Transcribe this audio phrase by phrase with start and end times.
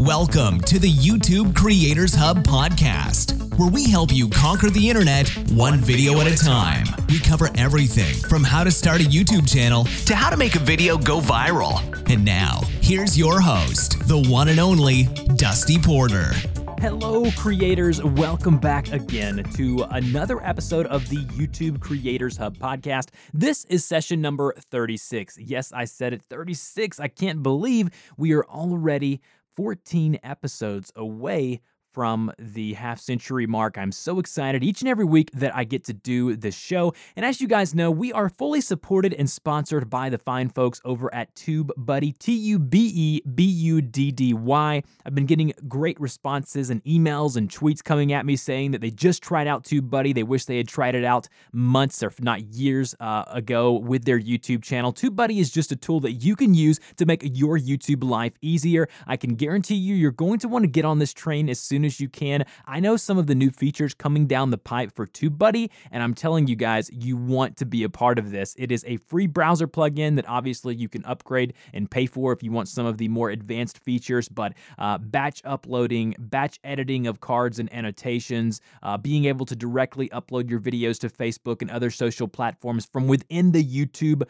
[0.00, 5.76] Welcome to the YouTube Creators Hub podcast, where we help you conquer the internet one
[5.76, 6.86] video at a time.
[7.10, 10.58] We cover everything from how to start a YouTube channel to how to make a
[10.58, 11.82] video go viral.
[12.10, 15.02] And now, here's your host, the one and only
[15.36, 16.32] Dusty Porter.
[16.80, 18.02] Hello, creators.
[18.02, 23.10] Welcome back again to another episode of the YouTube Creators Hub podcast.
[23.34, 25.36] This is session number 36.
[25.38, 26.98] Yes, I said it 36.
[26.98, 29.20] I can't believe we are already
[29.60, 31.60] 14 episodes away
[31.92, 33.76] from the half century mark.
[33.78, 36.94] I'm so excited each and every week that I get to do this show.
[37.16, 40.80] And as you guys know, we are fully supported and sponsored by the fine folks
[40.84, 44.82] over at TubeBuddy, T U B E B U D D Y.
[45.04, 48.90] I've been getting great responses and emails and tweets coming at me saying that they
[48.90, 50.14] just tried out TubeBuddy.
[50.14, 54.04] They wish they had tried it out months or if not years uh, ago with
[54.04, 54.92] their YouTube channel.
[54.92, 58.88] TubeBuddy is just a tool that you can use to make your YouTube life easier.
[59.06, 61.79] I can guarantee you, you're going to want to get on this train as soon
[61.80, 62.44] soon as you can.
[62.66, 66.12] I know some of the new features coming down the pipe for TubeBuddy, and I'm
[66.12, 68.54] telling you guys, you want to be a part of this.
[68.58, 72.42] It is a free browser plugin that obviously you can upgrade and pay for if
[72.42, 77.20] you want some of the more advanced features, but uh, batch uploading, batch editing of
[77.20, 81.90] cards and annotations, uh, being able to directly upload your videos to Facebook and other
[81.90, 84.22] social platforms from within the YouTube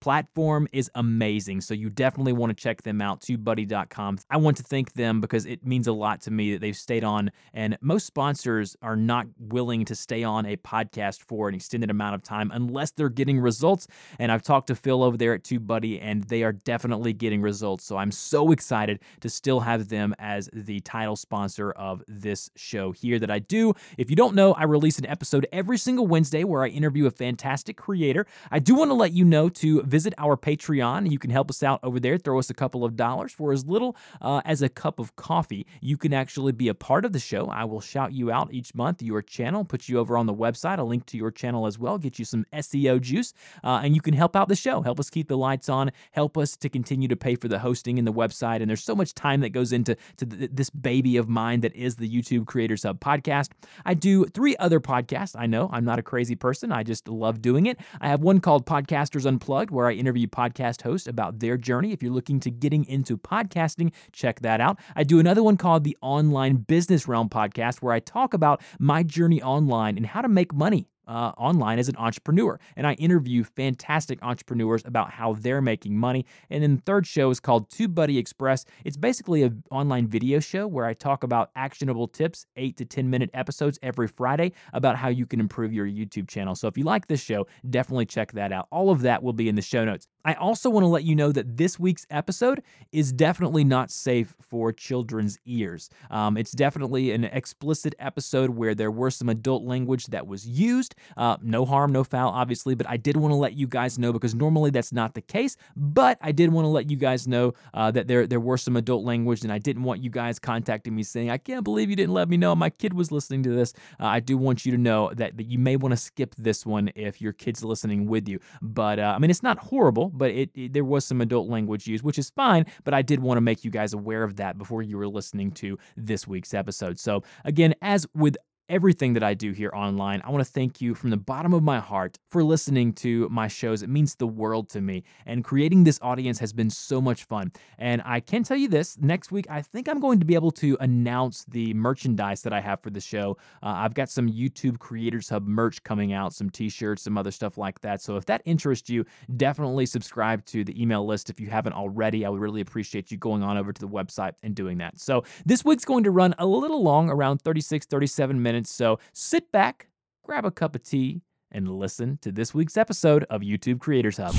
[0.00, 1.60] platform is amazing.
[1.60, 4.18] So you definitely want to check them out, tubebuddy.com.
[4.30, 7.04] I want to thank them because it means a lot to me that they've stayed
[7.04, 7.30] on.
[7.54, 12.14] And most sponsors are not willing to stay on a podcast for an extended amount
[12.14, 13.86] of time unless they're getting results.
[14.18, 17.84] And I've talked to Phil over there at TubeBuddy, and they are definitely getting results.
[17.84, 22.92] So I'm so excited to still have them as the title sponsor of this show
[22.92, 23.74] here that I do.
[23.96, 27.10] If you don't know, I release an episode every single Wednesday where I interview a
[27.10, 28.26] fantastic creator.
[28.50, 31.10] I do want to let you know to visit our Patreon.
[31.10, 32.18] You can help us out over there.
[32.18, 35.66] Throw us a couple of dollars for as little uh, as a cup of coffee.
[35.80, 37.46] You can actually be a part of the show.
[37.46, 40.78] I will shout you out each month, your channel, put you over on the website,
[40.78, 43.32] a link to your channel as well, get you some SEO juice,
[43.64, 46.36] uh, and you can help out the show, help us keep the lights on, help
[46.36, 48.60] us to continue to pay for the hosting and the website.
[48.60, 51.74] And there's so much time that goes into to th- this baby of mine that
[51.74, 53.50] is the YouTube Creators Hub podcast.
[53.84, 55.34] I do three other podcasts.
[55.38, 56.72] I know I'm not a crazy person.
[56.72, 57.78] I just love doing it.
[58.00, 61.92] I have one called Podcasters Unplugged, where I interview podcast hosts about their journey.
[61.92, 64.76] If you're looking to getting into podcasting, check that out.
[64.96, 69.04] I do another one called the Online Business Realm podcast where I talk about my
[69.04, 72.60] journey online and how to make money uh, online as an entrepreneur.
[72.76, 76.26] And I interview fantastic entrepreneurs about how they're making money.
[76.50, 78.64] And then the third show is called Tube Buddy Express.
[78.84, 83.08] It's basically an online video show where I talk about actionable tips, eight to 10
[83.08, 86.54] minute episodes every Friday about how you can improve your YouTube channel.
[86.54, 88.68] So if you like this show, definitely check that out.
[88.70, 90.06] All of that will be in the show notes.
[90.24, 92.62] I also want to let you know that this week's episode
[92.92, 95.90] is definitely not safe for children's ears.
[96.10, 100.94] Um, it's definitely an explicit episode where there were some adult language that was used.
[101.16, 104.12] Uh, no harm, no foul, obviously, but I did want to let you guys know
[104.12, 105.56] because normally that's not the case.
[105.76, 108.76] But I did want to let you guys know uh, that there there were some
[108.76, 111.96] adult language, and I didn't want you guys contacting me saying, "I can't believe you
[111.96, 114.72] didn't let me know my kid was listening to this." Uh, I do want you
[114.72, 118.06] to know that, that you may want to skip this one if your kid's listening
[118.06, 118.40] with you.
[118.62, 121.86] But uh, I mean, it's not horrible, but it, it there was some adult language
[121.86, 122.66] used, which is fine.
[122.84, 125.52] But I did want to make you guys aware of that before you were listening
[125.52, 126.98] to this week's episode.
[126.98, 128.36] So again, as with
[128.68, 130.20] everything that I do here online.
[130.24, 133.48] I want to thank you from the bottom of my heart for listening to my
[133.48, 133.82] shows.
[133.82, 135.04] It means the world to me.
[135.26, 137.50] And creating this audience has been so much fun.
[137.78, 140.50] And I can tell you this next week, I think I'm going to be able
[140.52, 143.38] to announce the merchandise that I have for the show.
[143.62, 147.30] Uh, I've got some YouTube Creators Hub merch coming out, some t shirts, some other
[147.30, 148.02] stuff like that.
[148.02, 149.04] So if that interests you,
[149.36, 152.26] definitely subscribe to the email list if you haven't already.
[152.26, 154.98] I would really appreciate you going on over to the website and doing that.
[155.00, 158.70] So this week's going to run a little long, around 36, 37 minutes minutes.
[158.70, 159.88] So sit back,
[160.24, 164.34] grab a cup of tea, and listen to this week's episode of YouTube Creators Hub.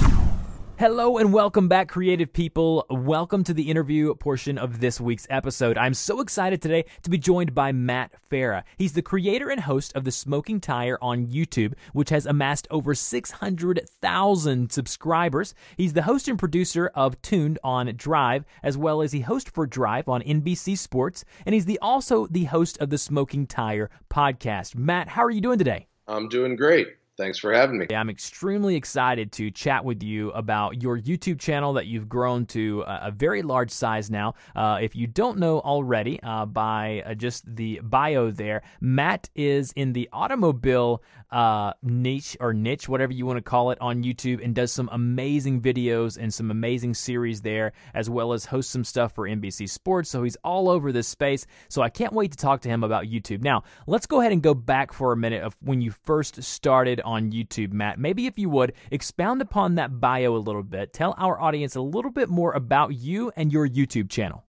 [0.79, 2.85] Hello and welcome back, creative people.
[2.89, 5.77] Welcome to the interview portion of this week's episode.
[5.77, 8.63] I'm so excited today to be joined by Matt Farah.
[8.77, 12.95] He's the creator and host of The Smoking Tire on YouTube, which has amassed over
[12.95, 15.53] 600,000 subscribers.
[15.75, 19.67] He's the host and producer of Tuned on Drive, as well as the host for
[19.67, 24.75] Drive on NBC Sports, and he's the also the host of the Smoking Tire podcast.
[24.77, 25.87] Matt, how are you doing today?
[26.07, 26.87] I'm doing great.
[27.19, 27.87] Thanks for having me.
[27.93, 32.85] I'm extremely excited to chat with you about your YouTube channel that you've grown to
[32.87, 34.35] a, very large size now.
[34.55, 39.73] Uh, if you don't know already, uh, by uh, just the bio there, Matt is
[39.75, 44.43] in the automobile uh, niche or niche, whatever you want to call it, on YouTube
[44.43, 48.85] and does some amazing videos and some amazing series there, as well as hosts some
[48.85, 50.09] stuff for NBC Sports.
[50.09, 51.45] So he's all over this space.
[51.67, 53.41] So I can't wait to talk to him about YouTube.
[53.41, 57.01] Now, let's go ahead and go back for a minute of when you first started
[57.09, 57.99] on YouTube, Matt.
[57.99, 61.81] Maybe if you would expound upon that bio a little bit, tell our audience a
[61.81, 64.45] little bit more about you and your YouTube channel.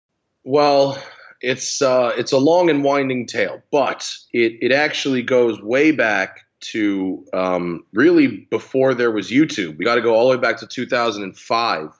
[0.42, 0.98] Well,
[1.42, 6.40] it's uh, it's a long and winding tale, but it it actually goes way back
[6.72, 9.76] to um, really before there was YouTube.
[9.76, 11.90] We got to go all the way back to 2005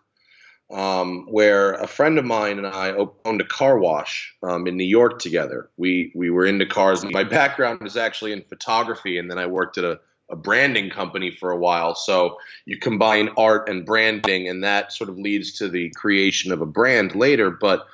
[0.70, 2.92] um, where a friend of mine and I
[3.24, 5.70] owned a car wash um, in New York together.
[5.76, 7.04] We we were into cars.
[7.04, 11.31] My background is actually in photography, and then I worked at a, a branding company
[11.31, 11.94] for a while.
[11.94, 16.61] So you combine art and branding, and that sort of leads to the creation of
[16.61, 17.50] a brand later.
[17.50, 17.87] But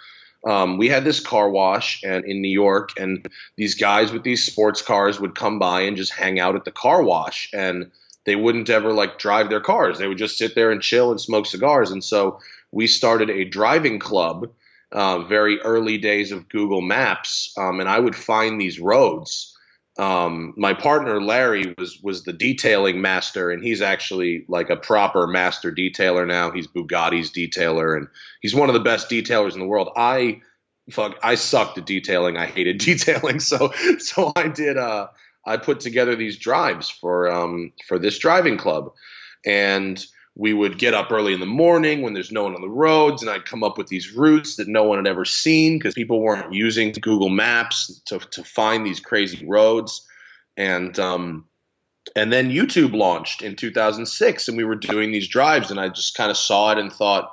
[0.44, 4.44] um, we had this car wash and in New York, and these guys with these
[4.44, 7.90] sports cars would come by and just hang out at the car wash, and
[8.24, 9.98] they wouldn't ever like drive their cars.
[9.98, 11.90] They would just sit there and chill and smoke cigars.
[11.90, 12.40] And so
[12.70, 14.50] we started a driving club
[14.92, 19.51] uh, very early days of Google Maps, um, and I would find these roads.
[19.98, 25.26] Um, my partner Larry was was the detailing master, and he's actually like a proper
[25.26, 26.50] master detailer now.
[26.50, 28.08] He's Bugatti's detailer, and
[28.40, 29.90] he's one of the best detailers in the world.
[29.96, 30.40] I
[30.90, 32.36] fuck, I sucked at detailing.
[32.36, 34.78] I hated detailing, so so I did.
[34.78, 35.08] Uh,
[35.44, 38.92] I put together these drives for um, for this driving club,
[39.44, 40.02] and
[40.34, 43.22] we would get up early in the morning when there's no one on the roads
[43.22, 46.20] and i'd come up with these routes that no one had ever seen because people
[46.20, 50.06] weren't using google maps to, to find these crazy roads.
[50.56, 51.46] And um,
[52.14, 56.14] and then youtube launched in 2006 and we were doing these drives and i just
[56.16, 57.32] kind of saw it and thought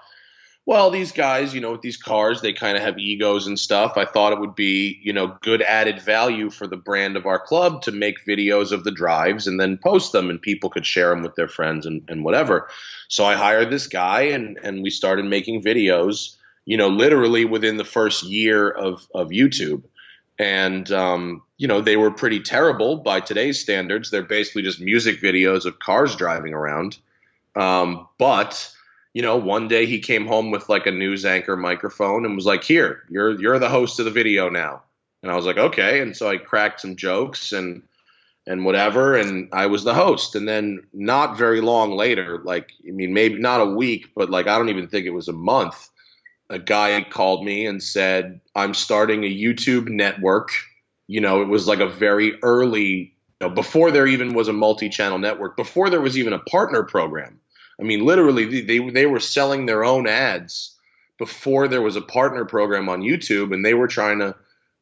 [0.69, 3.93] well, these guys, you know, with these cars, they kind of have egos and stuff.
[3.97, 7.39] I thought it would be, you know, good added value for the brand of our
[7.39, 11.09] club to make videos of the drives and then post them and people could share
[11.09, 12.69] them with their friends and, and whatever.
[13.07, 16.35] So I hired this guy and, and we started making videos,
[16.65, 19.81] you know, literally within the first year of, of YouTube.
[20.37, 24.11] And, um, you know, they were pretty terrible by today's standards.
[24.11, 26.99] They're basically just music videos of cars driving around.
[27.55, 28.71] Um, but,
[29.13, 32.45] you know, one day he came home with like a news anchor microphone and was
[32.45, 34.83] like, "Here, you're you're the host of the video now."
[35.23, 37.81] And I was like, "Okay." And so I cracked some jokes and
[38.47, 40.35] and whatever, and I was the host.
[40.35, 44.47] And then not very long later, like I mean, maybe not a week, but like
[44.47, 45.89] I don't even think it was a month.
[46.51, 50.51] A guy called me and said, "I'm starting a YouTube network."
[51.07, 54.53] You know, it was like a very early, you know, before there even was a
[54.53, 57.39] multi-channel network, before there was even a partner program
[57.79, 60.75] I mean, literally, they they were selling their own ads
[61.17, 64.35] before there was a partner program on YouTube, and they were trying to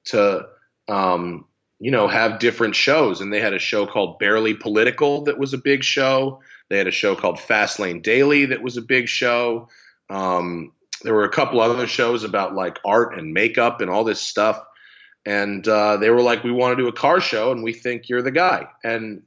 [0.06, 0.48] to
[0.88, 1.46] um,
[1.80, 3.22] you know have different shows.
[3.22, 6.42] And they had a show called Barely Political that was a big show.
[6.70, 9.70] They had a show called Fastlane Daily that was a big show.
[10.10, 10.74] Um,
[11.04, 14.64] there were a couple other shows about like art and makeup and all this stuff.
[15.26, 18.10] And uh, they were like, "We want to do a car show, and we think
[18.10, 19.24] you're the guy." And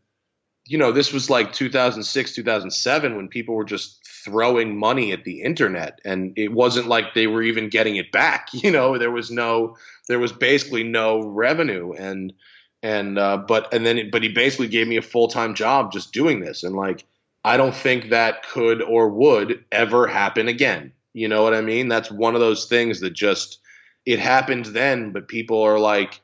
[0.71, 5.43] you know, this was like 2006, 2007 when people were just throwing money at the
[5.43, 8.51] internet and it wasn't like they were even getting it back.
[8.55, 9.77] You know, there was no,
[10.07, 12.33] there was basically no revenue and,
[12.85, 16.13] and, uh, but, and then, but he basically gave me a full time job just
[16.13, 16.63] doing this.
[16.63, 17.05] And like,
[17.45, 20.93] I don't think that could or would ever happen again.
[21.15, 21.89] You know what I mean?
[21.89, 23.59] That's one of those things that just,
[24.07, 26.21] it happened then, but people are like,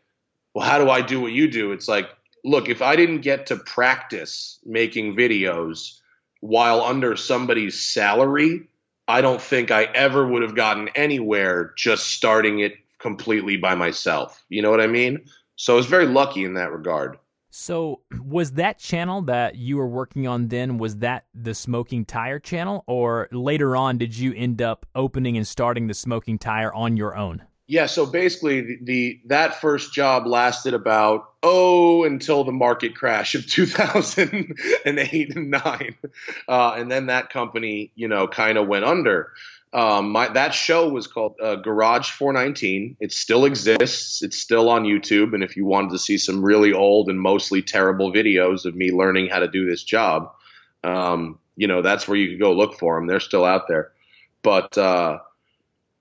[0.55, 1.73] well, how do I do what you do?
[1.73, 2.11] It's like,
[2.47, 5.99] look, if I didn't get to practice making videos
[6.41, 8.69] while under somebody's salary,
[9.09, 14.45] I don't think I ever would have gotten anywhere just starting it completely by myself.
[14.49, 15.27] You know what I mean?
[15.57, 17.19] So I was very lucky in that regard.
[17.51, 22.39] So, was that channel that you were working on then was that the Smoking Tire
[22.39, 26.99] channel or later on did you end up opening and starting the Smoking Tire on
[26.99, 27.45] your own?
[27.69, 33.35] Yeah, so basically the, the, that first job lasted about oh until the market crash
[33.35, 35.95] of 2008 and 9.
[36.49, 39.33] Uh, and then that company, you know, kind of went under.
[39.73, 42.97] Um, my, that show was called uh, Garage 419.
[43.01, 44.23] It still exists.
[44.23, 45.35] It's still on YouTube.
[45.35, 48.93] And if you wanted to see some really old and mostly terrible videos of me
[48.93, 50.33] learning how to do this job,
[50.85, 53.07] um, you know, that's where you could go look for them.
[53.07, 53.93] They're still out there.
[54.43, 55.19] But uh,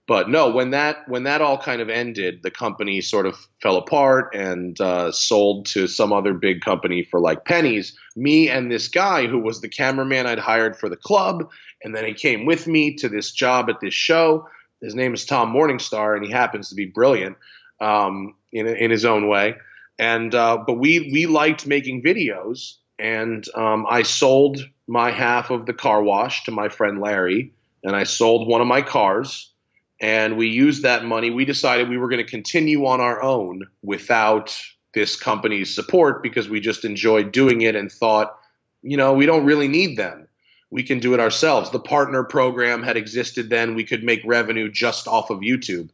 [0.07, 3.75] but no, when that when that all kind of ended, the company sort of fell
[3.75, 7.97] apart and uh, sold to some other big company for like pennies.
[8.15, 11.49] Me and this guy who was the cameraman I'd hired for the club,
[11.83, 14.47] and then he came with me to this job at this show.
[14.79, 17.37] His name is Tom Morningstar, and he happens to be brilliant
[17.81, 19.55] um, in in his own way.
[19.97, 25.65] And uh, but we we liked making videos, and um, I sold my half of
[25.65, 27.51] the car wash to my friend Larry,
[27.83, 29.51] and I sold one of my cars
[29.99, 31.29] and we used that money.
[31.29, 34.57] We decided we were going to continue on our own without
[34.93, 38.37] this company's support because we just enjoyed doing it and thought,
[38.81, 40.27] you know, we don't really need them.
[40.69, 41.69] We can do it ourselves.
[41.69, 43.75] The partner program had existed then.
[43.75, 45.89] We could make revenue just off of YouTube,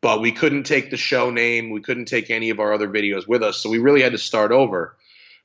[0.00, 1.70] but we couldn't take the show name.
[1.70, 3.58] We couldn't take any of our other videos with us.
[3.58, 4.96] So we really had to start over.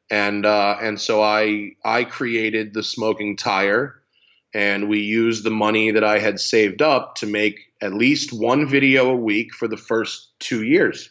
[0.10, 4.01] And uh, and so I I created the smoking tire,
[4.53, 8.66] and we used the money that I had saved up to make at least one
[8.66, 11.10] video a week for the first two years.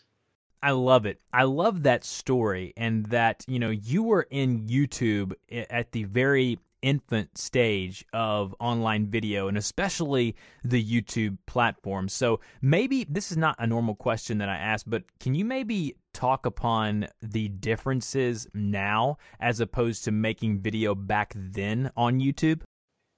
[0.63, 1.21] I love it.
[1.33, 6.59] I love that story and that, you know, you were in YouTube at the very
[6.81, 12.09] infant stage of online video and especially the YouTube platform.
[12.09, 15.97] So maybe this is not a normal question that I ask, but can you maybe
[16.15, 22.63] talk upon the differences now as opposed to making video back then on YouTube?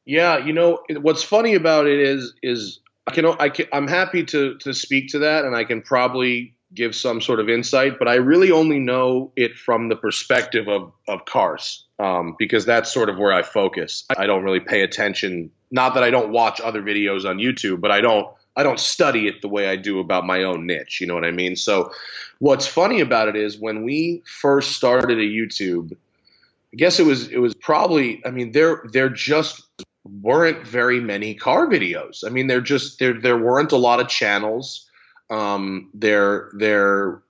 [0.07, 4.25] Yeah, you know, what's funny about it is is I can, I can I'm happy
[4.25, 8.09] to to speak to that, and I can probably give some sort of insight, but
[8.09, 13.09] I really only know it from the perspective of of cars, um, because that's sort
[13.09, 14.05] of where I focus.
[14.17, 15.51] I don't really pay attention.
[15.71, 19.27] Not that I don't watch other videos on YouTube, but I don't I don't study
[19.27, 21.01] it the way I do about my own niche.
[21.01, 21.57] You know what I mean?
[21.57, 21.93] So,
[22.39, 27.29] what's funny about it is when we first started a YouTube, I guess it was
[27.29, 29.63] it was probably I mean there there just
[30.05, 32.25] weren't very many car videos.
[32.27, 34.89] I mean, there just there there weren't a lot of channels.
[35.31, 37.23] Um, there there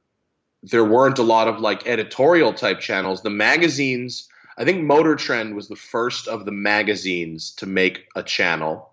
[0.62, 3.22] there weren't a lot of like editorial type channels.
[3.22, 4.28] The magazines,
[4.58, 8.90] I think Motor Trend was the first of the magazines to make a channel.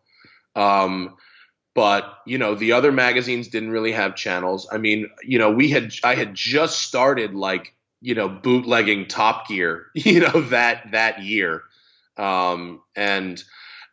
[0.56, 1.16] Um,
[1.74, 4.68] but you know the other magazines didn't really have channels.
[4.72, 9.48] I mean, you know, we had I had just started like you know bootlegging Top
[9.48, 11.64] Gear, you know that that year,
[12.18, 13.42] um, and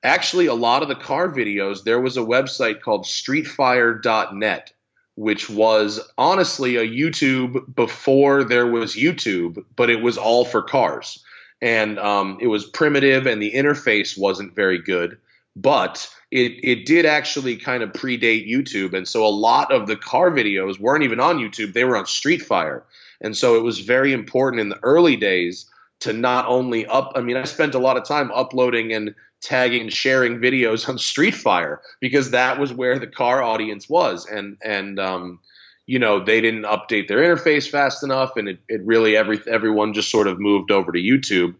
[0.03, 4.73] Actually, a lot of the car videos, there was a website called streetfire.net,
[5.17, 11.25] which was honestly a YouTube before there was YouTube, but it was all for cars.
[11.61, 15.19] And um, it was primitive and the interface wasn't very good,
[15.57, 18.95] but it, it did actually kind of predate YouTube.
[18.95, 22.05] And so a lot of the car videos weren't even on YouTube, they were on
[22.05, 22.83] Streetfire.
[23.21, 25.69] And so it was very important in the early days
[26.01, 29.83] to not only up, I mean, I spent a lot of time uploading and tagging
[29.83, 34.99] and sharing videos on Streetfire because that was where the car audience was, and and
[34.99, 35.41] um,
[35.87, 39.95] you know they didn't update their interface fast enough, and it, it really every everyone
[39.95, 41.55] just sort of moved over to YouTube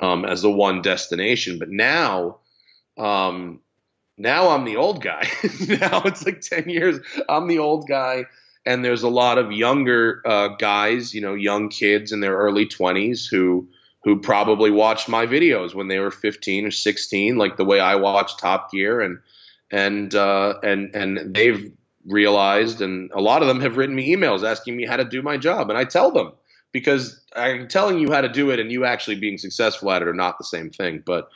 [0.00, 1.58] um, as the one destination.
[1.58, 2.38] But now,
[2.96, 3.60] um,
[4.16, 5.28] now I'm the old guy.
[5.68, 6.98] now it's like ten years.
[7.28, 8.26] I'm the old guy.
[8.68, 12.66] And there's a lot of younger uh, guys, you know, young kids in their early
[12.66, 13.68] 20s who
[14.06, 17.96] who probably watched my videos when they were 15 or 16, like the way I
[17.96, 19.18] watched Top Gear, and
[19.72, 21.72] and uh, and and they've
[22.06, 25.22] realized, and a lot of them have written me emails asking me how to do
[25.22, 26.32] my job, and I tell them
[26.70, 30.08] because I'm telling you how to do it and you actually being successful at it
[30.08, 31.28] are not the same thing, but.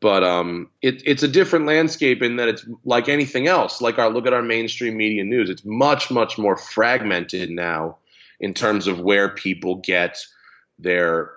[0.00, 3.80] But um, it, it's a different landscape in that it's like anything else.
[3.80, 7.98] Like our look at our mainstream media news, it's much much more fragmented now
[8.40, 10.18] in terms of where people get
[10.76, 11.30] their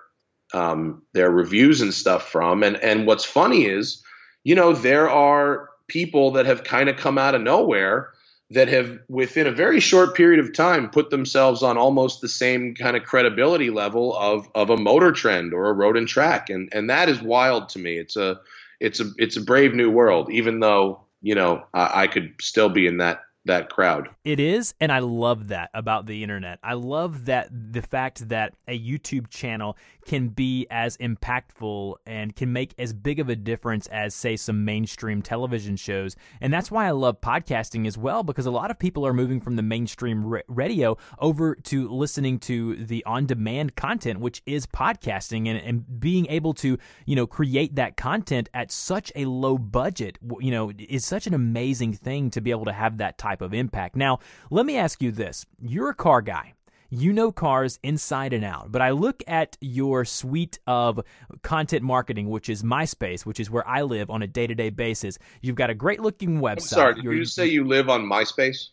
[0.54, 2.62] um, their reviews and stuff from.
[2.62, 4.02] And and what's funny is,
[4.44, 8.10] you know, there are people that have kind of come out of nowhere
[8.50, 12.74] that have within a very short period of time put themselves on almost the same
[12.74, 16.68] kind of credibility level of of a motor trend or a road and track and
[16.72, 18.38] and that is wild to me it's a
[18.78, 22.68] it's a it's a brave new world even though you know I, I could still
[22.68, 24.08] be in that that crowd.
[24.24, 26.58] It is, and I love that about the internet.
[26.62, 32.52] I love that the fact that a YouTube channel can be as impactful and can
[32.52, 36.16] make as big of a difference as, say, some mainstream television shows.
[36.40, 39.40] And that's why I love podcasting as well, because a lot of people are moving
[39.40, 45.48] from the mainstream radio over to listening to the on demand content, which is podcasting,
[45.48, 50.18] and, and being able to, you know, create that content at such a low budget,
[50.40, 53.52] you know, is such an amazing thing to be able to have that type of
[53.52, 53.96] impact.
[53.96, 54.20] Now,
[54.50, 56.52] let me ask you this you're a car guy
[56.90, 61.00] you know cars inside and out, but I look at your suite of
[61.42, 64.70] content marketing, which is MySpace, which is where I live on a day to day
[64.70, 65.18] basis.
[65.40, 66.52] You've got a great looking website.
[66.52, 68.68] I'm sorry, did you say you live on MySpace?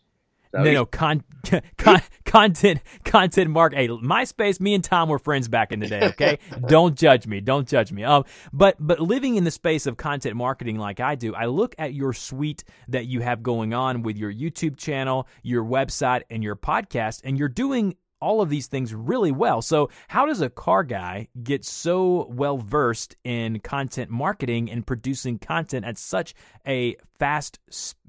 [0.54, 1.24] No, no, con,
[1.76, 3.74] con, content, content, Mark.
[3.74, 4.60] Hey, MySpace.
[4.60, 6.02] Me and Tom were friends back in the day.
[6.04, 7.40] Okay, don't judge me.
[7.40, 8.04] Don't judge me.
[8.04, 11.74] Um, but but living in the space of content marketing like I do, I look
[11.78, 16.44] at your suite that you have going on with your YouTube channel, your website, and
[16.44, 19.62] your podcast, and you're doing all of these things really well.
[19.62, 25.38] So, how does a car guy get so well versed in content marketing and producing
[25.38, 26.34] content at such
[26.66, 27.58] a fast,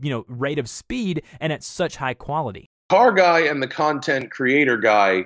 [0.02, 2.70] you know, rate of speed and at such high quality?
[2.90, 5.26] Car guy and the content creator guy,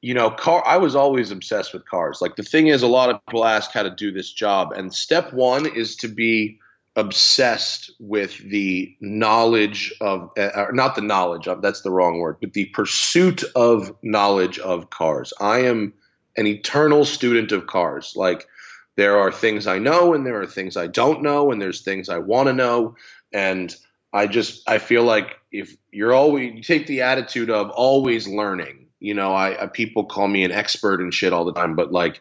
[0.00, 2.20] you know, car I was always obsessed with cars.
[2.20, 4.94] Like the thing is a lot of people ask how to do this job and
[4.94, 6.58] step 1 is to be
[6.98, 12.52] obsessed with the knowledge of, uh, not the knowledge of, that's the wrong word, but
[12.52, 15.32] the pursuit of knowledge of cars.
[15.40, 15.94] I am
[16.36, 18.14] an eternal student of cars.
[18.16, 18.48] Like,
[18.96, 22.08] there are things I know and there are things I don't know, and there's things
[22.08, 22.96] I want to know.
[23.32, 23.74] And
[24.12, 28.88] I just, I feel like if you're always, you take the attitude of always learning,
[28.98, 31.92] you know, I, I people call me an expert and shit all the time, but
[31.92, 32.20] like,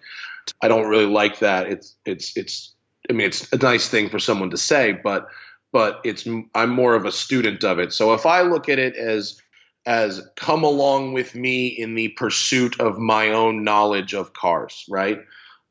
[0.61, 1.65] I don't really like that.
[1.65, 2.75] It's, it's, it's,
[3.09, 5.27] I mean, it's a nice thing for someone to say, but
[5.71, 7.93] but it's I'm more of a student of it.
[7.93, 9.41] So if I look at it as
[9.85, 15.19] as come along with me in the pursuit of my own knowledge of cars, right?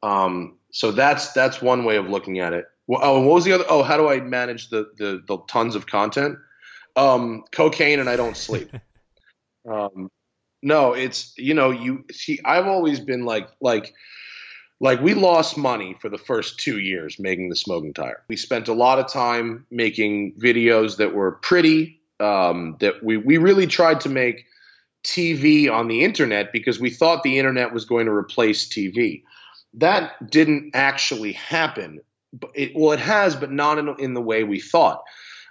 [0.02, 2.66] Um, so that's that's one way of looking at it.
[2.87, 3.64] Well, oh, what was the other?
[3.69, 6.38] Oh, how do I manage the the, the tons of content?
[6.97, 8.71] Um, cocaine and I don't sleep.
[9.71, 10.11] um,
[10.62, 12.40] no, it's you know you see.
[12.45, 13.93] I've always been like like
[14.80, 18.23] like we lost money for the first two years making the smoking tire.
[18.28, 22.00] We spent a lot of time making videos that were pretty.
[22.18, 24.47] Um, that we we really tried to make
[25.04, 29.23] TV on the internet because we thought the internet was going to replace TV.
[29.75, 32.00] That didn't actually happen.
[32.54, 35.02] It, well, it has, but not in, in the way we thought.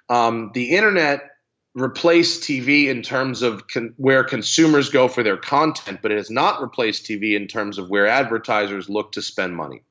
[0.10, 1.30] Um, the internet
[1.76, 6.32] replaced TV in terms of con- where consumers go for their content, but it has
[6.32, 9.84] not replaced TV in terms of where advertisers look to spend money.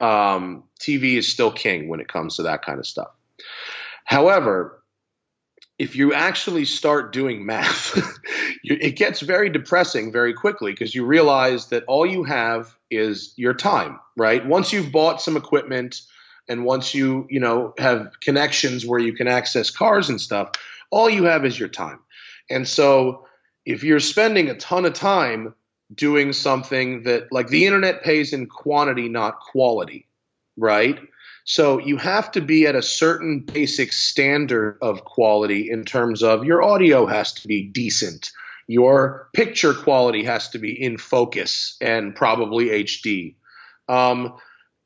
[0.00, 3.10] Um, TV is still king when it comes to that kind of stuff.
[4.04, 4.82] However,
[5.78, 7.98] if you actually start doing math,
[8.64, 13.54] it gets very depressing very quickly because you realize that all you have is your
[13.54, 14.46] time, right?
[14.46, 16.02] Once you've bought some equipment
[16.48, 20.52] and once you, you know, have connections where you can access cars and stuff,
[20.90, 22.00] all you have is your time.
[22.48, 23.26] And so
[23.64, 25.54] if you're spending a ton of time
[25.94, 30.08] doing something that, like the internet pays in quantity, not quality,
[30.56, 30.98] right?
[31.44, 36.44] So you have to be at a certain basic standard of quality in terms of
[36.44, 38.30] your audio has to be decent.
[38.66, 43.34] Your picture quality has to be in focus and probably HD.
[43.88, 44.34] Um,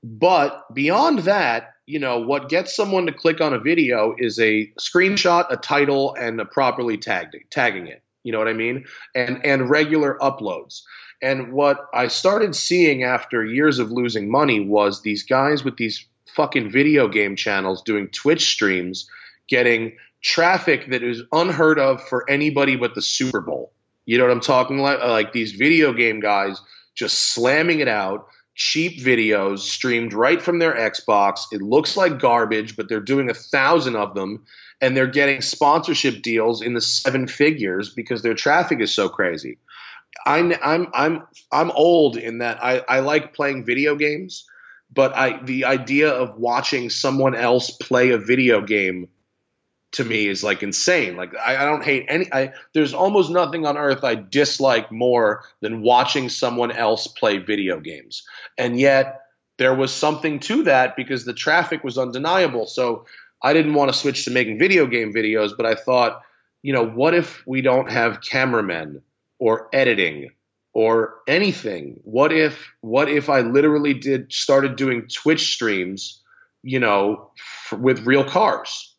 [0.02, 4.72] but beyond that, you know, what gets someone to click on a video is a
[4.78, 8.02] screenshot, a title, and a properly tagged tagging it.
[8.22, 8.86] You know what I mean?
[9.14, 10.82] And and regular uploads.
[11.22, 16.06] And what I started seeing after years of losing money was these guys with these
[16.34, 19.08] fucking video game channels doing Twitch streams
[19.48, 23.72] getting traffic that is unheard of for anybody but the Super Bowl.
[24.06, 25.00] You know what I'm talking like?
[25.00, 26.60] Like these video game guys
[26.94, 31.46] just slamming it out cheap videos streamed right from their Xbox.
[31.52, 34.44] It looks like garbage, but they're doing a thousand of them
[34.80, 39.58] and they're getting sponsorship deals in the seven figures because their traffic is so crazy.
[40.26, 44.46] I'm I'm I'm I'm old in that I, I like playing video games,
[44.92, 49.08] but I the idea of watching someone else play a video game
[49.94, 51.16] to me is like insane.
[51.16, 52.32] Like I, I, don't hate any.
[52.32, 57.80] I there's almost nothing on earth I dislike more than watching someone else play video
[57.80, 58.24] games.
[58.58, 59.20] And yet
[59.58, 62.66] there was something to that because the traffic was undeniable.
[62.66, 63.06] So
[63.42, 66.22] I didn't want to switch to making video game videos, but I thought,
[66.62, 69.02] you know, what if we don't have cameramen
[69.38, 70.30] or editing
[70.72, 72.00] or anything?
[72.04, 76.20] What if what if I literally did started doing Twitch streams,
[76.62, 77.30] you know,
[77.72, 78.93] with real cars?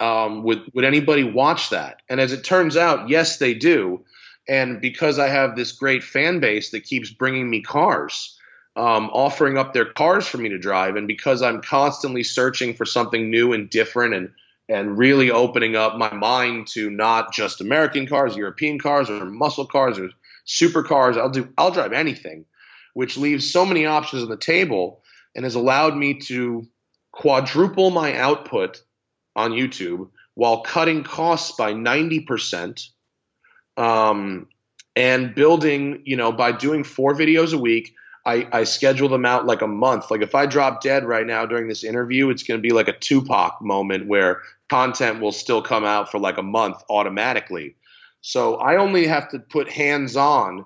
[0.00, 2.02] Um, would would anybody watch that?
[2.08, 4.04] And as it turns out, yes, they do.
[4.48, 8.38] And because I have this great fan base that keeps bringing me cars,
[8.76, 12.84] um, offering up their cars for me to drive, and because I'm constantly searching for
[12.84, 14.30] something new and different, and
[14.68, 19.66] and really opening up my mind to not just American cars, European cars, or muscle
[19.66, 20.10] cars, or
[20.46, 21.16] supercars.
[21.16, 21.48] I'll do.
[21.56, 22.44] I'll drive anything,
[22.94, 25.02] which leaves so many options on the table,
[25.34, 26.66] and has allowed me to
[27.12, 28.82] quadruple my output
[29.36, 32.88] on YouTube while cutting costs by 90%.
[33.76, 34.48] Um,
[34.96, 37.94] and building, you know, by doing four videos a week,
[38.26, 40.10] I, I schedule them out like a month.
[40.10, 42.88] Like if I drop dead right now during this interview, it's going to be like
[42.88, 47.76] a Tupac moment where content will still come out for like a month automatically.
[48.22, 50.64] So I only have to put hands on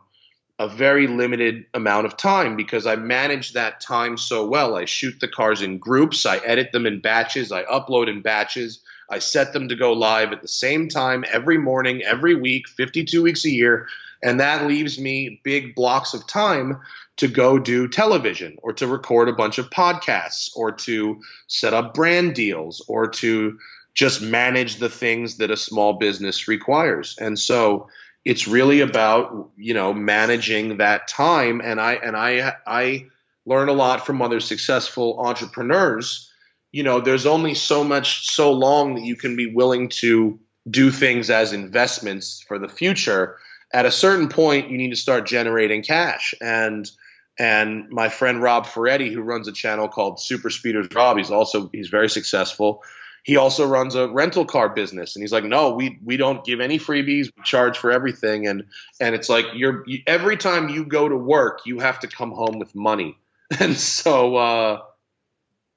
[0.58, 4.76] a very limited amount of time because I manage that time so well.
[4.76, 8.80] I shoot the cars in groups, I edit them in batches, I upload in batches,
[9.08, 13.22] I set them to go live at the same time every morning, every week, 52
[13.22, 13.86] weeks a year.
[14.22, 16.80] And that leaves me big blocks of time
[17.18, 21.94] to go do television or to record a bunch of podcasts or to set up
[21.94, 23.58] brand deals or to
[23.94, 27.16] just manage the things that a small business requires.
[27.20, 27.88] And so
[28.24, 31.60] it's really about you know managing that time.
[31.62, 33.06] And i and i i
[33.46, 36.30] learn a lot from other successful entrepreneurs.
[36.72, 40.38] You know there's only so much so long that you can be willing to
[40.70, 43.36] do things as investments for the future.
[43.72, 46.34] At a certain point you need to start generating cash.
[46.40, 46.90] And
[47.38, 51.70] and my friend rob ferretti who runs a channel called super speeders rob he's also
[51.72, 52.82] he's very successful
[53.24, 55.14] he also runs a rental car business.
[55.14, 57.30] And he's like no we we don't give any freebies.
[57.36, 58.46] We charge for everything.
[58.46, 58.64] And
[59.00, 62.32] and it's like you're you, every time you go to work you have to come
[62.32, 63.16] home with money.
[63.60, 64.82] And so uh,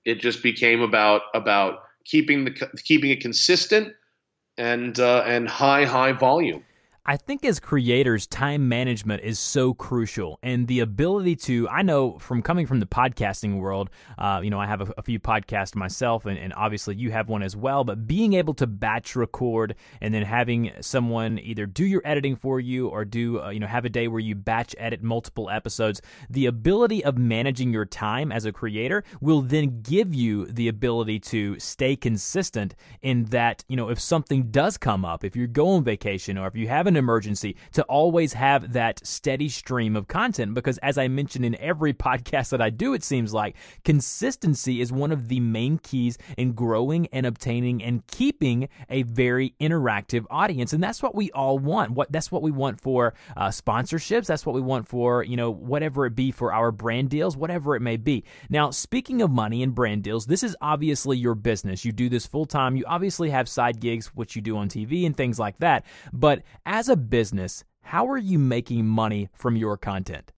[0.04, 2.52] it just became about about keeping the
[2.84, 3.94] keeping it consistent
[4.58, 6.64] and uh, and high high volume
[7.04, 11.68] I think as creators, time management is so crucial, and the ability to.
[11.68, 15.02] I know from coming from the podcasting world, uh, you know, I have a, a
[15.02, 17.84] few podcasts myself, and, and, obviously you have one as well.
[17.84, 22.60] But being able to batch record and then having someone either do your editing for
[22.60, 26.04] you or do, uh, you know, have a day where you batch edit multiple episodes,
[26.30, 31.18] the ability of managing your time as a creator will then give you the ability
[31.20, 32.76] to stay consistent.
[33.02, 36.46] In that, you know, if something does come up, if you go on vacation or
[36.46, 40.98] if you have an emergency to always have that steady stream of content because as
[40.98, 45.28] I mentioned in every podcast that I do it seems like consistency is one of
[45.28, 50.74] the main keys in growing and obtaining and keeping a very interactive audience.
[50.74, 51.92] And that's what we all want.
[51.92, 54.28] What that's what we want for uh, sponsorships.
[54.28, 57.76] That's what we want for you know whatever it be for our brand deals whatever
[57.76, 58.24] it may be.
[58.50, 61.86] Now speaking of money and brand deals this is obviously your business.
[61.86, 62.76] You do this full time.
[62.76, 65.86] You obviously have side gigs which you do on TV and things like that.
[66.12, 70.32] But as as a business, how are you making money from your content?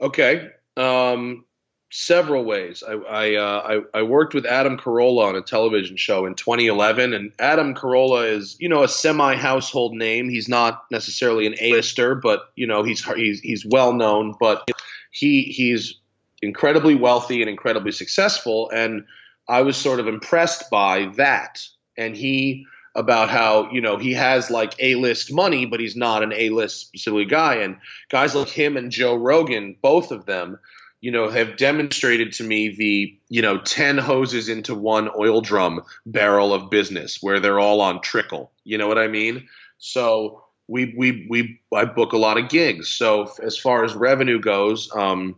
[0.00, 1.44] Okay, um,
[1.90, 2.84] several ways.
[2.88, 7.12] I I, uh, I, I worked with Adam Carolla on a television show in 2011,
[7.12, 10.28] and Adam Carolla is you know a semi household name.
[10.28, 14.36] He's not necessarily an A-lister, but you know he's he's he's well known.
[14.38, 14.70] But
[15.10, 15.96] he he's
[16.40, 19.04] incredibly wealthy and incredibly successful, and
[19.48, 21.60] I was sort of impressed by that.
[21.98, 26.22] And he about how you know he has like a list money but he's not
[26.22, 27.56] an a list specifically guy.
[27.56, 27.76] And
[28.10, 30.58] guys like him and joe rogan both of them
[31.00, 35.82] you know have demonstrated to me the you know 10 hoses into one oil drum
[36.04, 38.50] barrel of business where they're all on trickle.
[38.64, 39.48] You know what i mean?
[39.78, 42.88] So we we we i book a lot of gigs.
[42.88, 45.36] So as far as revenue goes um,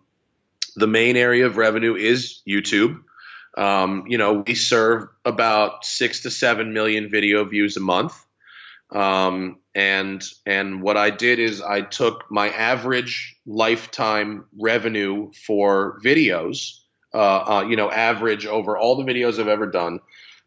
[0.74, 2.98] the main area of revenue is youtube
[3.56, 8.14] um, you know, we serve about six to seven million video views a month.
[8.90, 16.78] Um, and and what I did is I took my average lifetime revenue for videos,
[17.14, 20.00] uh, uh, you know, average over all the videos I've ever done,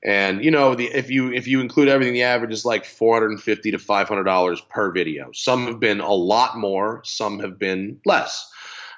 [0.03, 3.15] and you know, the if you if you include everything, the average is like four
[3.15, 5.31] hundred and fifty to five hundred dollars per video.
[5.33, 8.47] Some have been a lot more, some have been less,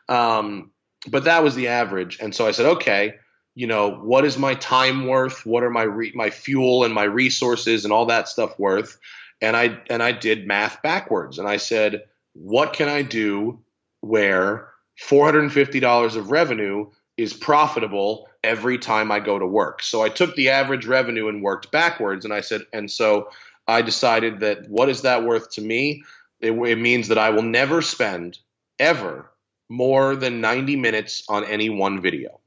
[0.09, 0.71] um,
[1.09, 2.17] but that was the average.
[2.19, 3.13] And so I said, okay
[3.57, 5.43] you know, what is my time worth?
[5.43, 8.99] What are my re- my fuel and my resources and all that stuff worth?
[9.41, 13.57] And I and I did math backwards, and I said, what can I do
[14.01, 14.69] where
[15.01, 16.85] $450 of revenue
[17.17, 19.81] is profitable every time I go to work?
[19.81, 23.31] So I took the average revenue and worked backwards, and I said, and so
[23.67, 26.03] I decided that what is that worth to me?
[26.41, 28.37] It, it means that I will never spend
[28.77, 29.31] ever
[29.67, 32.39] more than 90 minutes on any one video.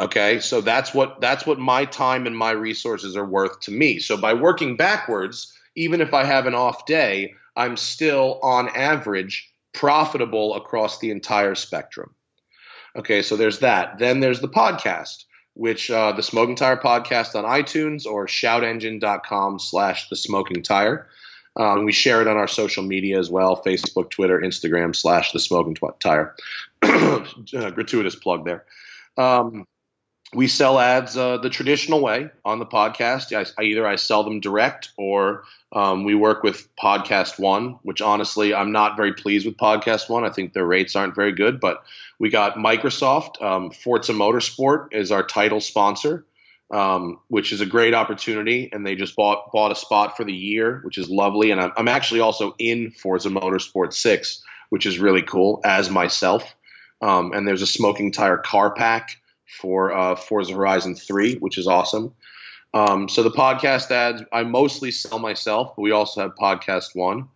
[0.00, 4.00] Okay, so that's what that's what my time and my resources are worth to me.
[4.00, 9.52] So by working backwards, even if I have an off day, I'm still on average
[9.72, 12.14] profitable across the entire spectrum.
[12.96, 13.98] Okay, so there's that.
[13.98, 20.08] Then there's the podcast, which uh, the Smoking Tire podcast on iTunes or shoutengine.com slash
[20.08, 21.08] the Smoking Tire.
[21.56, 25.38] Um, we share it on our social media as well Facebook, Twitter, Instagram slash the
[25.38, 26.34] Smoking Tire.
[26.82, 28.64] uh, gratuitous plug there.
[29.16, 29.66] Um,
[30.34, 33.34] we sell ads uh, the traditional way on the podcast.
[33.34, 38.00] I, I, either I sell them direct or um, we work with Podcast One, which
[38.00, 40.24] honestly I'm not very pleased with Podcast One.
[40.24, 41.84] I think their rates aren't very good, but
[42.18, 43.42] we got Microsoft.
[43.42, 46.24] Um, Forza Motorsport is our title sponsor,
[46.70, 50.32] um, which is a great opportunity, and they just bought bought a spot for the
[50.32, 51.50] year, which is lovely.
[51.50, 56.54] And I'm, I'm actually also in Forza Motorsport Six, which is really cool as myself.
[57.02, 61.66] Um, and there's a smoking tire car pack for uh, Forza Horizon 3, which is
[61.66, 62.14] awesome.
[62.72, 67.28] Um, so the podcast ads, I mostly sell myself, but we also have Podcast One.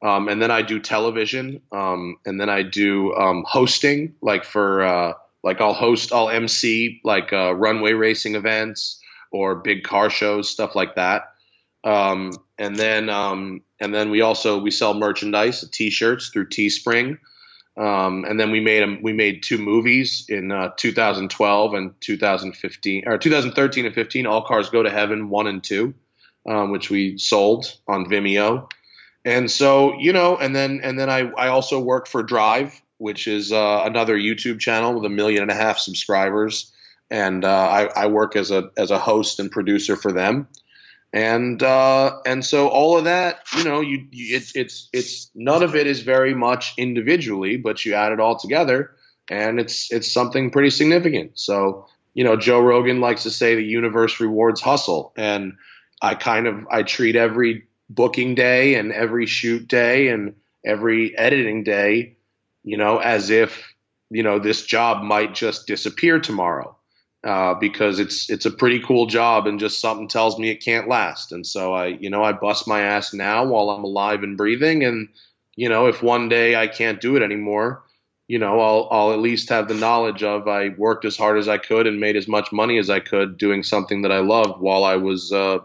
[0.00, 4.82] Um, and then I do television, um, and then I do um, hosting, like for
[4.82, 9.00] uh, like I'll host, I'll MC like uh, runway racing events
[9.30, 11.32] or big car shows, stuff like that.
[11.84, 17.18] Um, and then um, and then we also we sell merchandise, T-shirts through Teespring.
[17.76, 23.02] Um, and then we made a, we made two movies in uh, 2012 and 2015
[23.06, 24.26] or 2013 and 15.
[24.26, 25.94] All Cars Go to Heaven one and two,
[26.48, 28.70] um, which we sold on Vimeo.
[29.24, 33.26] And so you know, and then and then I I also work for Drive, which
[33.26, 36.70] is uh, another YouTube channel with a million and a half subscribers,
[37.10, 40.46] and uh, I, I work as a as a host and producer for them
[41.14, 45.62] and uh, and so all of that, you know, you, you it's it's it's none
[45.62, 48.90] of it is very much individually, but you add it all together,
[49.30, 51.38] and it's it's something pretty significant.
[51.38, 55.52] So you know, Joe Rogan likes to say the universe rewards hustle, and
[56.02, 60.34] I kind of I treat every booking day and every shoot day and
[60.66, 62.16] every editing day,
[62.64, 63.72] you know, as if
[64.10, 66.76] you know this job might just disappear tomorrow
[67.24, 70.88] uh, because it's it's a pretty cool job and just something tells me it can't
[70.88, 71.32] last.
[71.32, 74.84] And so I, you know, I bust my ass now while I'm alive and breathing.
[74.84, 75.08] And
[75.56, 77.82] you know, if one day I can't do it anymore,
[78.28, 81.48] you know, I'll I'll at least have the knowledge of I worked as hard as
[81.48, 84.60] I could and made as much money as I could doing something that I loved
[84.60, 85.58] while I was uh,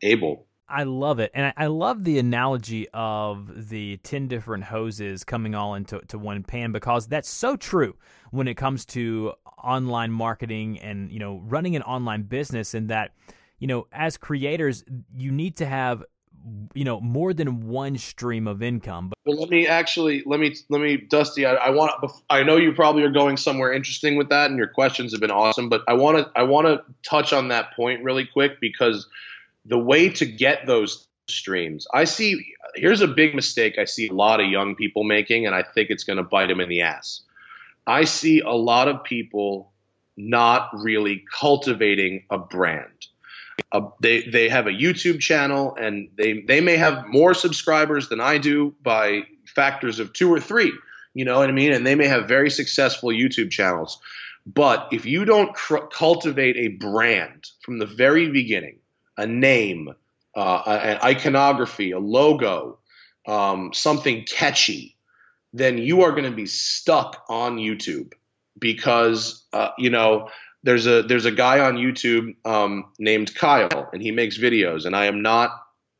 [0.00, 0.46] able.
[0.72, 5.74] I love it, and I, love the analogy of the ten different hoses coming all
[5.74, 7.94] into to one pan because that's so true
[8.30, 12.72] when it comes to online marketing and you know running an online business.
[12.72, 13.12] And that
[13.58, 14.82] you know as creators,
[15.14, 16.04] you need to have
[16.74, 19.10] you know more than one stream of income.
[19.10, 21.44] But well, let me actually let me let me Dusty.
[21.44, 21.92] I, I want
[22.30, 25.30] I know you probably are going somewhere interesting with that, and your questions have been
[25.30, 25.68] awesome.
[25.68, 29.06] But I want to I want to touch on that point really quick because
[29.64, 34.12] the way to get those streams, I see here's a big mistake I see a
[34.12, 36.82] lot of young people making, and I think it's going to bite them in the
[36.82, 37.22] ass.
[37.86, 39.72] I see a lot of people
[40.16, 43.06] not really cultivating a brand.
[43.70, 48.20] Uh, they they have a YouTube channel and they they may have more subscribers than
[48.20, 50.72] I do by factors of two or three.
[51.14, 51.72] You know what I mean?
[51.72, 54.00] And they may have very successful YouTube channels.
[54.46, 58.78] But if you don't cr- cultivate a brand from the very beginning,
[59.16, 59.90] a name,
[60.34, 62.78] uh, an iconography, a logo,
[63.26, 64.96] um, something catchy,
[65.52, 68.12] then you are going to be stuck on YouTube
[68.58, 70.28] because uh, you know
[70.62, 74.96] there's a there's a guy on YouTube um, named Kyle and he makes videos and
[74.96, 75.50] I am not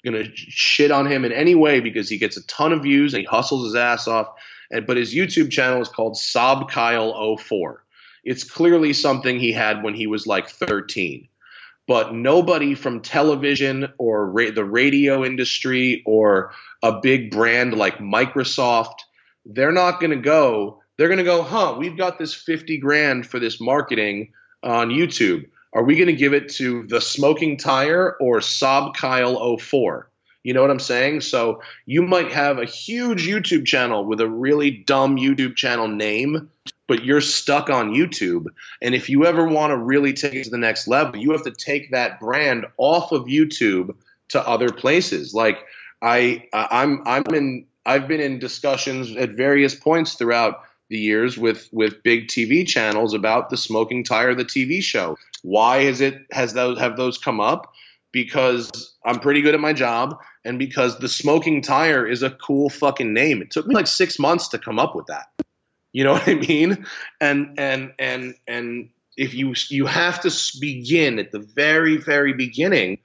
[0.05, 3.15] going to shit on him in any way because he gets a ton of views
[3.15, 4.29] and he hustles his ass off
[4.71, 7.85] and but his YouTube channel is called Sob Kyle 04.
[8.25, 11.29] It's clearly something he had when he was like 13
[11.87, 19.01] but nobody from television or ra- the radio industry or a big brand like Microsoft,
[19.45, 20.83] they're not going to go.
[20.97, 21.77] They're going to go, huh?
[21.79, 25.47] We've got this 50 grand for this marketing on YouTube.
[25.73, 30.09] Are we going to give it to the Smoking Tire or Sob Kyle 04?
[30.45, 31.21] You know what I'm saying?
[31.21, 36.51] So you might have a huge YouTube channel with a really dumb YouTube channel name,
[36.93, 38.49] but you're stuck on YouTube.
[38.83, 41.43] And if you ever want to really take it to the next level, you have
[41.45, 43.95] to take that brand off of YouTube
[44.29, 45.33] to other places.
[45.33, 45.65] Like
[46.03, 51.67] I, I'm, I'm in, I've been in discussions at various points throughout the years with
[51.73, 55.17] with big TV channels about the smoking tire, the TV show.
[55.41, 57.73] Why has it has those have those come up?
[58.13, 62.69] Because I'm pretty good at my job and because the smoking tire is a cool
[62.69, 63.41] fucking name.
[63.41, 65.29] It took me like six months to come up with that.
[65.93, 66.87] You know what I mean?
[67.21, 72.99] And and and and if you you have to begin at the very very beginning,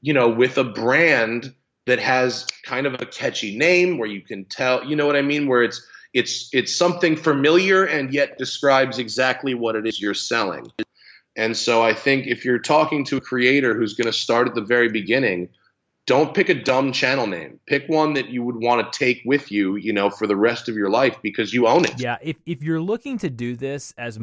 [0.00, 1.54] you know, with a brand
[1.86, 5.22] that has kind of a catchy name where you can tell, you know what I
[5.22, 10.14] mean, where it's it's it's something familiar and yet describes exactly what it is you're
[10.14, 10.70] selling.
[11.36, 14.54] And so I think if you're talking to a creator who's going to start at
[14.54, 15.48] the very beginning,
[16.08, 17.60] don't pick a dumb channel name.
[17.66, 20.66] Pick one that you would want to take with you, you know, for the rest
[20.66, 22.00] of your life because you own it.
[22.00, 24.18] Yeah, if if you're looking to do this as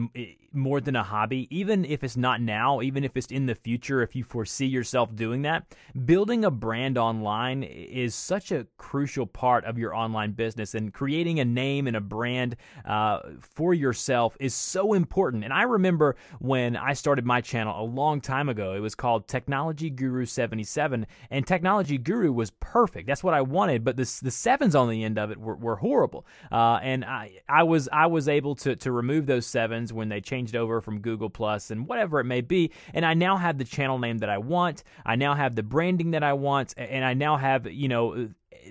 [0.55, 4.01] more than a hobby, even if it's not now, even if it's in the future,
[4.01, 9.65] if you foresee yourself doing that, building a brand online is such a crucial part
[9.65, 10.75] of your online business.
[10.75, 15.43] And creating a name and a brand uh, for yourself is so important.
[15.43, 19.27] And I remember when I started my channel a long time ago, it was called
[19.27, 23.07] Technology Guru 77, and Technology Guru was perfect.
[23.07, 25.75] That's what I wanted, but the, the sevens on the end of it were, were
[25.75, 26.25] horrible.
[26.51, 30.21] Uh, and I, I was I was able to, to remove those sevens when they
[30.21, 32.71] changed over from Google Plus and whatever it may be.
[32.93, 34.83] And I now have the channel name that I want.
[35.05, 38.29] I now have the branding that I want, and I now have you know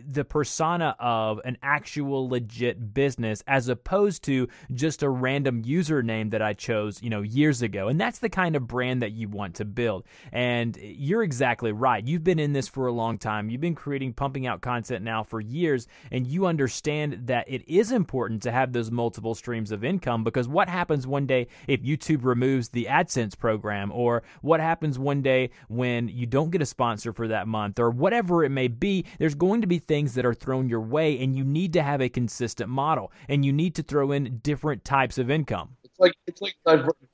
[0.09, 6.43] the persona of an actual legit business as opposed to just a random username that
[6.43, 7.89] I chose, you know, years ago.
[7.89, 10.05] And that's the kind of brand that you want to build.
[10.33, 12.07] And you're exactly right.
[12.07, 13.51] You've been in this for a long time.
[13.51, 17.93] You've been creating, pumping out content now for years, and you understand that it is
[17.93, 22.25] important to have those multiple streams of income because what happens one day if YouTube
[22.25, 27.13] removes the AdSense program, or what happens one day when you don't get a sponsor
[27.13, 30.35] for that month, or whatever it may be, there's going to be things that are
[30.35, 33.83] thrown your way, and you need to have a consistent model, and you need to
[33.83, 35.77] throw in different types of income.
[35.85, 36.57] It's like it's like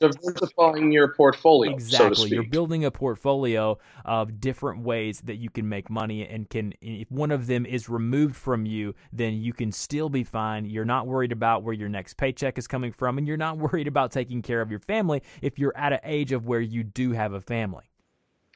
[0.01, 1.71] diversifying your portfolio.
[1.71, 6.49] Exactly, so you're building a portfolio of different ways that you can make money, and
[6.49, 10.65] can if one of them is removed from you, then you can still be fine.
[10.65, 13.87] You're not worried about where your next paycheck is coming from, and you're not worried
[13.87, 17.13] about taking care of your family if you're at an age of where you do
[17.13, 17.85] have a family.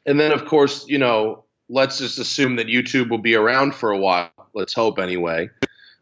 [0.07, 3.91] And then, of course, you know, let's just assume that YouTube will be around for
[3.91, 4.31] a while.
[4.53, 5.49] Let's hope anyway.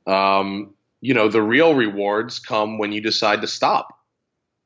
[0.05, 3.97] Um, you know, the real rewards come when you decide to stop.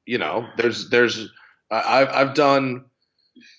[0.06, 1.30] You know, there's there's
[1.70, 2.86] I've I've done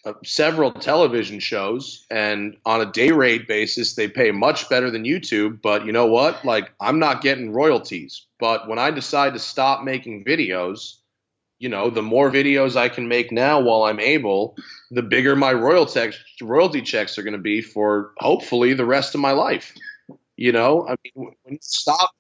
[0.05, 5.05] uh, several television shows, and on a day rate basis, they pay much better than
[5.05, 5.61] YouTube.
[5.63, 6.45] But you know what?
[6.45, 8.27] Like, I'm not getting royalties.
[8.41, 10.97] But when I decide to stop making videos,
[11.59, 14.57] you know, the more videos I can make now while I'm able,
[14.91, 19.21] the bigger my royalty royalty checks are going to be for hopefully the rest of
[19.21, 19.75] my life.
[20.37, 22.11] You know, I mean, when you stop,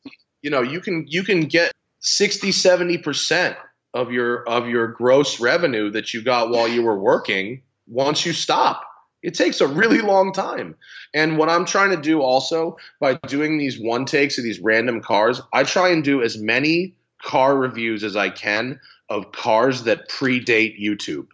[0.43, 3.57] you know, you can you can get 60, 70 percent
[3.95, 8.33] of your of your gross revenue that you got while you were working once you
[8.33, 8.85] stop.
[9.23, 10.77] It takes a really long time.
[11.15, 15.01] And what I'm trying to do also by doing these one takes of these random
[15.01, 20.09] cars, I try and do as many car reviews as I can of cars that
[20.09, 21.29] predate YouTube.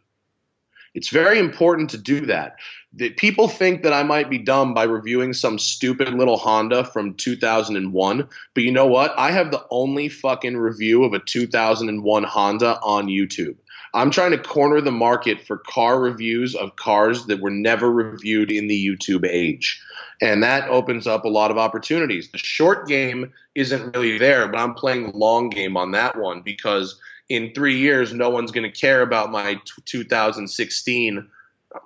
[0.95, 2.57] It's very important to do that.
[2.95, 7.15] That people think that I might be dumb by reviewing some stupid little Honda from
[7.15, 9.13] 2001, but you know what?
[9.19, 13.57] I have the only fucking review of a 2001 Honda on YouTube.
[13.95, 18.51] I'm trying to corner the market for car reviews of cars that were never reviewed
[18.51, 19.81] in the YouTube age.
[20.21, 22.31] And that opens up a lot of opportunities.
[22.31, 26.43] The short game isn't really there, but I'm playing the long game on that one
[26.43, 31.29] because in three years, no one's going to care about my t- 2016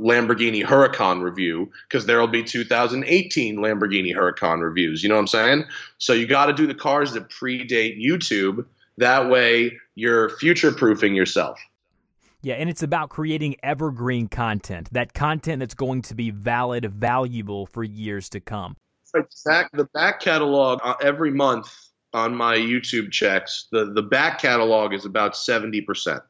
[0.01, 5.03] Lamborghini Huracan review because there'll be 2018 Lamborghini Huracan reviews.
[5.03, 5.65] You know what I'm saying?
[5.99, 8.67] So you got to do the cars that predate YouTube.
[8.99, 11.59] That way, you're future proofing yourself.
[12.43, 17.67] Yeah, and it's about creating evergreen content, that content that's going to be valid, valuable
[17.67, 18.77] for years to come.
[19.13, 25.05] The back catalog uh, every month on my YouTube checks, the the back catalog is
[25.05, 26.23] about seventy percent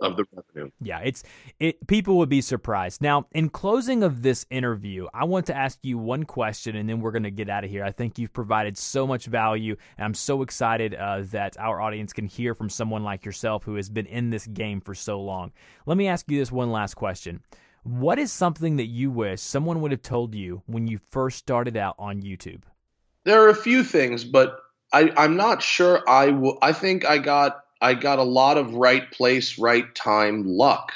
[0.00, 0.70] of the revenue.
[0.80, 1.22] Yeah, it's
[1.60, 1.86] it.
[1.86, 3.00] People would be surprised.
[3.00, 7.00] Now, in closing of this interview, I want to ask you one question, and then
[7.00, 7.84] we're going to get out of here.
[7.84, 12.12] I think you've provided so much value, and I'm so excited uh, that our audience
[12.12, 15.52] can hear from someone like yourself who has been in this game for so long.
[15.86, 17.40] Let me ask you this one last question.
[17.84, 21.76] What is something that you wish someone would have told you when you first started
[21.76, 22.62] out on YouTube?
[23.24, 24.58] There are a few things, but
[24.94, 26.32] I, I'm not sure I.
[26.62, 30.92] I think I got I got a lot of right place, right time luck,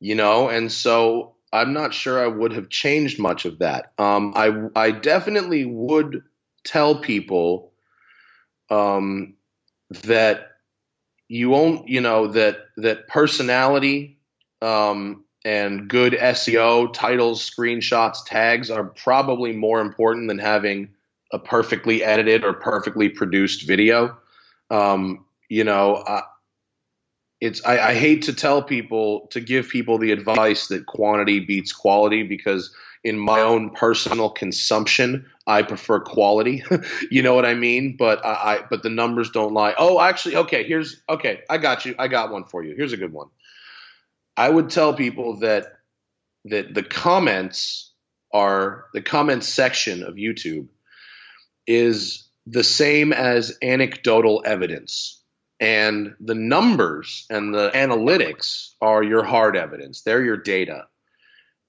[0.00, 3.92] you know, and so I'm not sure I would have changed much of that.
[3.98, 6.22] Um, I I definitely would
[6.64, 7.72] tell people
[8.70, 9.34] um,
[10.04, 10.52] that
[11.28, 14.18] you won't, you know, that that personality
[14.62, 20.88] um, and good SEO, titles, screenshots, tags are probably more important than having
[21.32, 24.16] a perfectly edited or perfectly produced video.
[24.70, 26.22] Um, you know, uh,
[27.40, 31.72] it's I, I, hate to tell people to give people the advice that quantity beats
[31.72, 36.62] quality because in my own personal consumption, I prefer quality.
[37.10, 37.96] you know what I mean?
[37.98, 39.74] But I, I but the numbers don't lie.
[39.76, 40.62] Oh, actually, okay.
[40.64, 41.40] Here's okay.
[41.50, 41.94] I got you.
[41.98, 42.74] I got one for you.
[42.76, 43.28] Here's a good one.
[44.36, 45.66] I would tell people that
[46.44, 47.92] that the comments
[48.32, 50.68] are the comments section of YouTube
[51.66, 55.22] is the same as anecdotal evidence.
[55.60, 60.86] And the numbers and the analytics are your hard evidence, they're your data.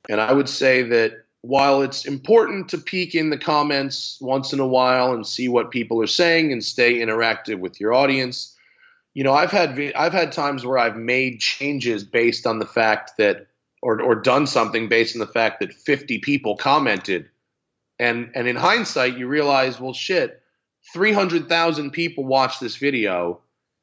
[0.10, 4.60] And I would say that while it's important to peek in the comments once in
[4.60, 8.58] a while and see what people are saying and stay interactive with your audience,
[9.14, 13.18] you know, I've had I've had times where I've made changes based on the fact
[13.18, 13.48] that
[13.82, 17.30] or or done something based on the fact that 50 people commented
[18.00, 20.44] and and in hindsight you realize well shit
[20.92, 23.40] 300,000 people watch this video.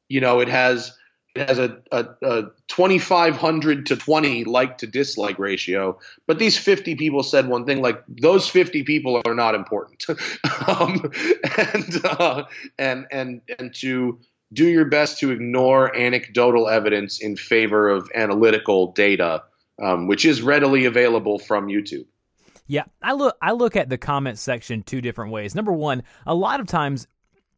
[0.09, 0.95] You know, it has
[1.33, 5.97] it has a, a, a 2500 to 20 like to dislike ratio.
[6.27, 10.05] But these 50 people said one thing like those 50 people are not important.
[10.67, 11.11] Um,
[11.57, 12.43] and uh,
[12.77, 14.19] and and and to
[14.53, 19.43] do your best to ignore anecdotal evidence in favor of analytical data
[19.81, 22.05] um, which is readily available from youtube
[22.67, 25.55] yeah, I look I look at the comment section two different ways.
[25.55, 27.07] Number one, a lot of times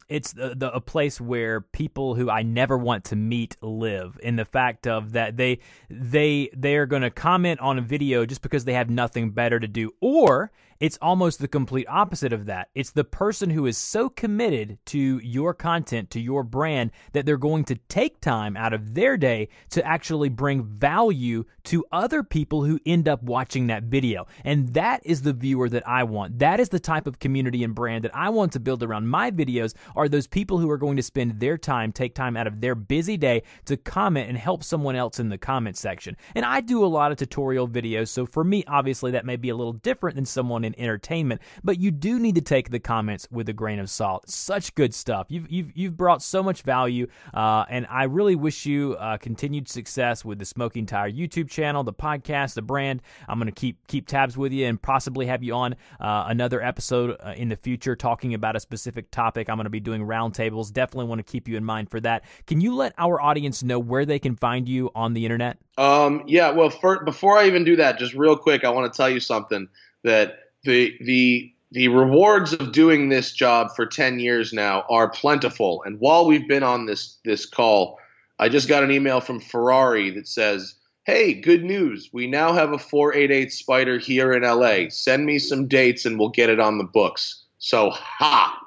[0.10, 4.36] it's the, the, a place where people who I never want to meet live in
[4.36, 8.66] the fact of that they they they're going to comment on a video just because
[8.66, 10.52] they have nothing better to do or
[10.84, 12.68] it's almost the complete opposite of that.
[12.76, 17.38] It's the person who is so committed to your content, to your brand, that they're
[17.38, 22.66] going to take time out of their day to actually bring value to other people
[22.66, 24.28] who end up watching that video.
[24.44, 26.40] And that is the viewer that I want.
[26.40, 29.32] That is the type of community and brand that I want to build around my
[29.32, 32.60] videos are those people who are going to spend their time, take time out of
[32.60, 36.18] their busy day to comment and help someone else in the comment section.
[36.36, 39.48] And I do a lot of tutorial videos, so for me, obviously, that may be
[39.48, 43.28] a little different than someone in entertainment, but you do need to take the comments
[43.32, 44.30] with a grain of salt.
[44.30, 45.28] Such good stuff.
[45.30, 49.68] You've you've you've brought so much value, uh, and I really wish you uh, continued
[49.68, 53.02] success with the Smoking Tire YouTube channel, the podcast, the brand.
[53.28, 56.62] I'm going to keep keep tabs with you and possibly have you on uh, another
[56.62, 59.50] episode uh, in the future talking about a specific topic.
[59.50, 60.72] I'm going to be doing roundtables.
[60.72, 62.24] Definitely want to keep you in mind for that.
[62.48, 65.58] Can you let our audience know where they can find you on the internet?
[65.78, 66.52] Um, yeah.
[66.52, 69.20] Well, for, before I even do that, just real quick, I want to tell you
[69.20, 69.68] something
[70.04, 75.82] that the the the rewards of doing this job for 10 years now are plentiful.
[75.88, 78.00] And while we've been on this this call,
[78.40, 82.10] I just got an email from Ferrari that says, "Hey, good news.
[82.14, 84.90] We now have a 488 Spider here in LA.
[84.90, 88.63] Send me some dates and we'll get it on the books." So, ha.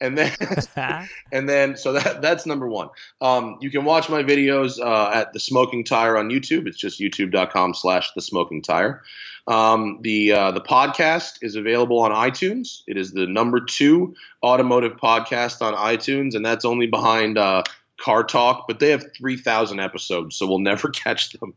[0.00, 0.32] And then,
[1.32, 2.88] and then, so that that's number one.
[3.20, 6.66] Um, you can watch my videos uh, at the Smoking Tire on YouTube.
[6.66, 9.02] It's just youtube.com/slash the Smoking Tire.
[9.46, 12.82] Um, the uh, the podcast is available on iTunes.
[12.86, 17.62] It is the number two automotive podcast on iTunes, and that's only behind uh,
[18.00, 18.66] Car Talk.
[18.66, 21.54] But they have three thousand episodes, so we'll never catch them.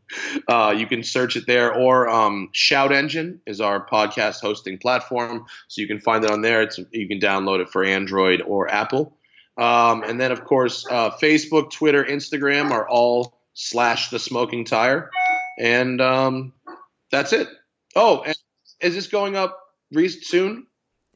[0.48, 5.46] Uh, you can search it there, or um, Shout Engine is our podcast hosting platform,
[5.68, 6.62] so you can find it on there.
[6.62, 9.16] It's you can download it for Android or Apple.
[9.56, 15.10] Um, and then, of course, uh, Facebook, Twitter, Instagram are all slash the smoking tire.
[15.58, 16.52] And um,
[17.10, 17.48] that's it.
[17.94, 18.24] Oh,
[18.80, 19.58] is this going up
[20.22, 20.66] soon?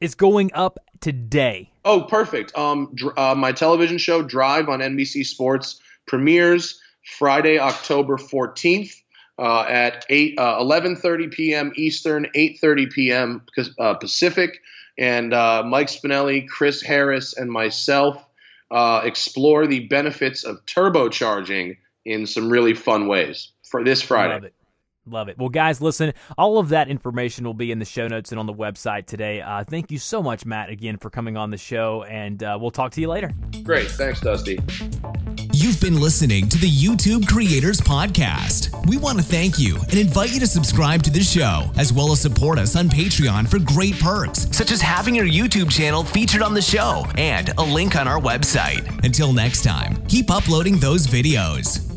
[0.01, 1.71] It's going up today.
[1.85, 2.57] Oh, perfect.
[2.57, 6.79] Um, uh, my television show Drive on NBC Sports premieres
[7.17, 8.93] Friday, October 14th.
[9.37, 11.71] Uh, at 8 uh, 11:30 p.m.
[11.77, 13.41] Eastern, 8:30 p.m.
[13.79, 14.59] Uh, Pacific,
[14.97, 18.21] and uh, Mike Spinelli, Chris Harris, and myself
[18.69, 24.51] uh, explore the benefits of turbocharging in some really fun ways for this Friday.
[25.09, 25.37] Love it.
[25.37, 28.45] Well, guys, listen, all of that information will be in the show notes and on
[28.45, 29.41] the website today.
[29.41, 32.71] Uh, thank you so much, Matt, again, for coming on the show, and uh, we'll
[32.71, 33.31] talk to you later.
[33.63, 33.89] Great.
[33.89, 34.59] Thanks, Dusty.
[35.51, 38.87] You've been listening to the YouTube Creators Podcast.
[38.87, 42.11] We want to thank you and invite you to subscribe to the show, as well
[42.11, 46.41] as support us on Patreon for great perks, such as having your YouTube channel featured
[46.41, 49.03] on the show and a link on our website.
[49.03, 51.88] Until next time, keep uploading those videos.